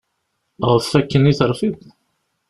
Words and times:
Ɣef 0.71 0.91
akken 0.99 1.29
i 1.31 1.33
terfiḍ? 1.39 1.77